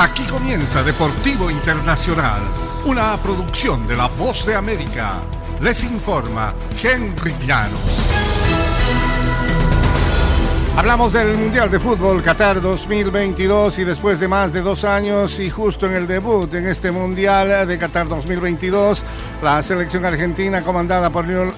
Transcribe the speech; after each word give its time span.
Aquí 0.00 0.22
comienza 0.26 0.84
Deportivo 0.84 1.50
Internacional, 1.50 2.40
una 2.84 3.16
producción 3.16 3.84
de 3.88 3.96
La 3.96 4.06
Voz 4.06 4.46
de 4.46 4.54
América. 4.54 5.14
Les 5.60 5.82
informa 5.82 6.54
Henry 6.80 7.34
Llanos. 7.44 8.06
Hablamos 10.76 11.12
del 11.12 11.36
Mundial 11.36 11.68
de 11.68 11.80
Fútbol 11.80 12.22
Qatar 12.22 12.60
2022 12.60 13.80
y 13.80 13.84
después 13.84 14.20
de 14.20 14.28
más 14.28 14.52
de 14.52 14.62
dos 14.62 14.84
años 14.84 15.40
y 15.40 15.50
justo 15.50 15.86
en 15.86 15.94
el 15.94 16.06
debut 16.06 16.54
en 16.54 16.68
este 16.68 16.92
Mundial 16.92 17.66
de 17.66 17.76
Qatar 17.76 18.06
2022, 18.06 19.04
la 19.42 19.60
selección 19.64 20.04
argentina 20.04 20.62
comandada 20.62 21.10
por 21.10 21.26
Lionel 21.26 21.52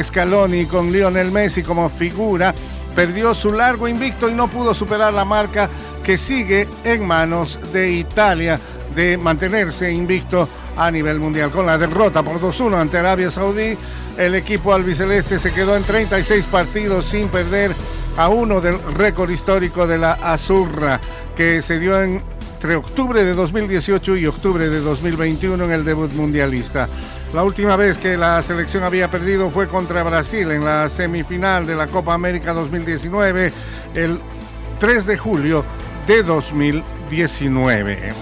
Scaloni 0.00 0.66
con 0.66 0.92
Lionel 0.92 1.32
Messi 1.32 1.64
como 1.64 1.88
figura 1.90 2.54
perdió 2.94 3.34
su 3.34 3.52
largo 3.52 3.88
invicto 3.88 4.28
y 4.28 4.34
no 4.34 4.48
pudo 4.48 4.74
superar 4.74 5.12
la 5.12 5.24
marca 5.24 5.68
que 6.02 6.18
sigue 6.18 6.68
en 6.84 7.06
manos 7.06 7.72
de 7.72 7.92
Italia 7.92 8.58
de 8.94 9.16
mantenerse 9.16 9.92
invicto 9.92 10.48
a 10.76 10.90
nivel 10.90 11.18
mundial. 11.18 11.50
Con 11.50 11.66
la 11.66 11.78
derrota 11.78 12.22
por 12.22 12.40
2-1 12.40 12.76
ante 12.76 12.98
Arabia 12.98 13.30
Saudí, 13.30 13.76
el 14.16 14.34
equipo 14.34 14.74
albiceleste 14.74 15.38
se 15.38 15.52
quedó 15.52 15.76
en 15.76 15.84
36 15.84 16.44
partidos 16.46 17.06
sin 17.06 17.28
perder 17.28 17.72
a 18.16 18.28
uno 18.28 18.60
del 18.60 18.78
récord 18.94 19.30
histórico 19.30 19.86
de 19.86 19.98
la 19.98 20.12
Azurra, 20.12 21.00
que 21.34 21.62
se 21.62 21.78
dio 21.78 22.00
entre 22.02 22.76
octubre 22.76 23.24
de 23.24 23.34
2018 23.34 24.16
y 24.16 24.26
octubre 24.26 24.68
de 24.68 24.80
2021 24.80 25.64
en 25.64 25.70
el 25.70 25.84
debut 25.84 26.12
mundialista. 26.12 26.88
La 27.32 27.42
última 27.42 27.76
vez 27.76 27.98
que 27.98 28.18
la 28.18 28.42
selección 28.42 28.84
había 28.84 29.10
perdido 29.10 29.50
fue 29.50 29.66
contra 29.66 30.02
Brasil 30.02 30.50
en 30.50 30.64
la 30.64 30.90
semifinal 30.90 31.66
de 31.66 31.74
la 31.74 31.86
Copa 31.86 32.12
América 32.12 32.52
2019, 32.52 33.52
el 33.94 34.20
3 34.78 35.06
de 35.06 35.16
julio 35.16 35.64
de 36.06 36.22
2019. 36.22 38.12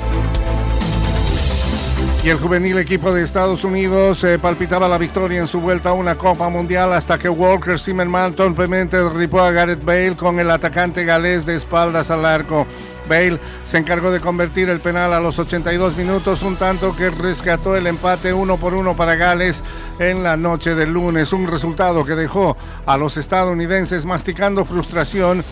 Y 2.23 2.29
el 2.29 2.39
juvenil 2.39 2.77
equipo 2.77 3.15
de 3.15 3.23
Estados 3.23 3.65
Unidos 3.65 4.23
eh, 4.25 4.39
palpitaba 4.39 4.89
la 4.89 4.99
victoria 4.99 5.41
en 5.41 5.47
su 5.47 5.59
vuelta 5.59 5.89
a 5.89 5.95
una 5.95 6.17
Copa 6.17 6.51
Mundial 6.51 6.93
hasta 6.93 7.17
que 7.17 7.31
Walker 7.31 7.79
Zimmerman 7.79 8.35
torpemente 8.35 8.99
derribó 8.99 9.41
a 9.41 9.51
Gareth 9.53 9.83
Bale 9.83 10.17
con 10.17 10.39
el 10.39 10.51
atacante 10.51 11.07
galés 11.07 11.47
de 11.47 11.57
espaldas 11.57 12.11
al 12.11 12.27
arco. 12.27 12.67
Bale 13.09 13.39
se 13.65 13.79
encargó 13.79 14.11
de 14.11 14.21
convertir 14.21 14.69
el 14.69 14.81
penal 14.81 15.15
a 15.15 15.21
los 15.21 15.39
82 15.39 15.97
minutos, 15.97 16.43
un 16.43 16.57
tanto 16.57 16.95
que 16.95 17.09
rescató 17.09 17.75
el 17.75 17.87
empate 17.87 18.35
uno 18.35 18.59
por 18.59 18.75
uno 18.75 18.95
para 18.95 19.17
Gales 19.17 19.63
en 19.99 20.23
la 20.23 20.37
noche 20.37 20.75
del 20.75 20.93
lunes, 20.93 21.33
un 21.33 21.49
resultado 21.49 22.05
que 22.05 22.17
dejó 22.17 22.55
a 22.85 22.99
los 22.99 23.17
estadounidenses 23.17 24.05
masticando 24.05 24.67
frustración 24.67 25.43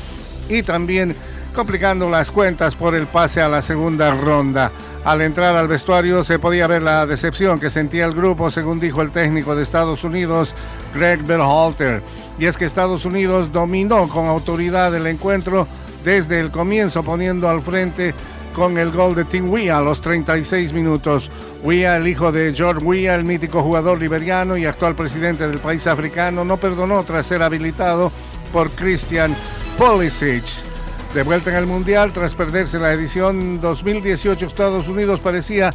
y 0.51 0.63
también 0.63 1.17
complicando 1.59 2.09
las 2.09 2.31
cuentas 2.31 2.77
por 2.77 2.95
el 2.95 3.09
pase 3.09 3.43
a 3.43 3.49
la 3.49 3.63
segunda 3.63 4.15
ronda. 4.15 4.71
Al 5.05 5.23
entrar 5.23 5.57
al 5.57 5.67
vestuario 5.67 6.23
se 6.23 6.39
podía 6.39 6.69
ver 6.69 6.83
la 6.83 7.05
decepción 7.05 7.59
que 7.59 7.69
sentía 7.69 8.05
el 8.05 8.15
grupo, 8.15 8.49
según 8.53 8.79
dijo 8.79 9.03
el 9.03 9.11
técnico 9.11 9.57
de 9.57 9.65
Estados 9.65 10.05
Unidos, 10.05 10.55
Greg 10.95 11.25
Berhalter. 11.25 12.05
Y 12.39 12.47
es 12.47 12.57
que 12.57 12.65
Estados 12.65 13.05
Unidos 13.05 13.51
dominó 13.51 14.09
con 14.09 14.29
autoridad 14.29 14.95
el 14.95 15.09
encuentro 15.09 15.67
desde 16.05 16.39
el 16.39 16.53
comienzo, 16.53 17.03
poniendo 17.03 17.49
al 17.49 17.61
frente 17.61 18.15
con 18.55 18.79
el 18.79 18.93
gol 18.93 19.17
de 19.17 19.25
Tim 19.25 19.51
Weah 19.51 19.79
a 19.79 19.81
los 19.81 20.01
36 20.01 20.73
minutos. 20.73 21.29
Weah, 21.65 21.97
el 21.97 22.07
hijo 22.07 22.31
de 22.31 22.55
George 22.55 22.85
Weah, 22.85 23.17
el 23.17 23.25
mítico 23.25 23.65
jugador 23.65 23.99
liberiano 23.99 24.57
y 24.57 24.65
actual 24.65 24.95
presidente 24.95 25.49
del 25.49 25.59
país 25.59 25.89
africano, 25.89 26.45
no 26.45 26.59
perdonó 26.59 27.03
tras 27.03 27.27
ser 27.27 27.43
habilitado 27.43 28.13
por 28.53 28.71
Christian 28.71 29.35
Pulisic. 29.77 30.68
De 31.15 31.23
vuelta 31.23 31.51
en 31.51 31.57
el 31.57 31.67
Mundial, 31.67 32.13
tras 32.13 32.35
perderse 32.35 32.79
la 32.79 32.93
edición 32.93 33.61
2018, 33.61 34.47
Estados 34.47 34.89
Unidos 34.89 35.21
parecía 35.21 35.73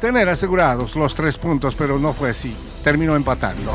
tener 0.00 0.28
asegurados 0.28 0.94
los 0.94 1.16
tres 1.16 1.36
puntos, 1.36 1.74
pero 1.74 1.98
no 1.98 2.14
fue 2.14 2.30
así. 2.30 2.56
Terminó 2.84 3.16
empatando. 3.16 3.74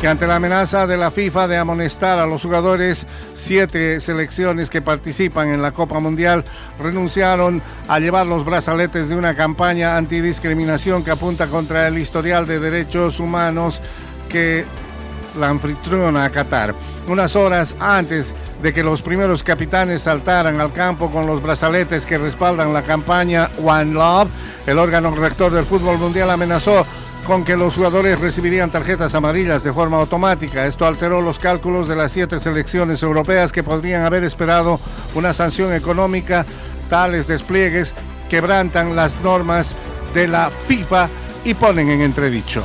Que 0.00 0.08
ante 0.08 0.26
la 0.26 0.36
amenaza 0.36 0.86
de 0.86 0.96
la 0.96 1.10
FIFA 1.10 1.46
de 1.46 1.58
amonestar 1.58 2.18
a 2.18 2.26
los 2.26 2.42
jugadores, 2.42 3.06
siete 3.34 4.00
selecciones 4.00 4.70
que 4.70 4.82
participan 4.82 5.50
en 5.50 5.62
la 5.62 5.72
Copa 5.72 6.00
Mundial 6.00 6.44
renunciaron 6.80 7.62
a 7.86 8.00
llevar 8.00 8.26
los 8.26 8.44
brazaletes 8.44 9.08
de 9.08 9.16
una 9.16 9.34
campaña 9.34 9.98
antidiscriminación 9.98 11.04
que 11.04 11.10
apunta 11.12 11.46
contra 11.46 11.86
el 11.86 11.98
historial 11.98 12.46
de 12.46 12.58
derechos 12.58 13.20
humanos 13.20 13.80
que 14.28 14.64
la 15.38 15.48
anfitriona 15.48 16.24
a 16.24 16.30
Qatar. 16.30 16.74
Unas 17.08 17.36
horas 17.36 17.74
antes 17.80 18.34
de 18.62 18.72
que 18.72 18.82
los 18.82 19.02
primeros 19.02 19.42
capitanes 19.42 20.02
saltaran 20.02 20.60
al 20.60 20.72
campo 20.72 21.10
con 21.10 21.26
los 21.26 21.42
brazaletes 21.42 22.06
que 22.06 22.18
respaldan 22.18 22.72
la 22.72 22.82
campaña 22.82 23.50
One 23.62 23.92
Love, 23.92 24.28
el 24.66 24.78
órgano 24.78 25.14
rector 25.14 25.52
del 25.52 25.64
fútbol 25.64 25.98
mundial 25.98 26.30
amenazó 26.30 26.86
con 27.26 27.44
que 27.44 27.56
los 27.56 27.74
jugadores 27.74 28.18
recibirían 28.18 28.70
tarjetas 28.70 29.14
amarillas 29.14 29.62
de 29.62 29.72
forma 29.72 29.98
automática. 29.98 30.66
Esto 30.66 30.86
alteró 30.86 31.20
los 31.20 31.38
cálculos 31.38 31.86
de 31.86 31.96
las 31.96 32.12
siete 32.12 32.40
selecciones 32.40 33.02
europeas 33.02 33.52
que 33.52 33.62
podrían 33.62 34.04
haber 34.04 34.24
esperado 34.24 34.80
una 35.14 35.32
sanción 35.32 35.72
económica. 35.74 36.44
Tales 36.88 37.26
despliegues 37.26 37.94
quebrantan 38.28 38.96
las 38.96 39.20
normas 39.20 39.74
de 40.14 40.28
la 40.28 40.50
FIFA 40.66 41.08
y 41.44 41.54
ponen 41.54 41.90
en 41.90 42.00
entredicho. 42.00 42.64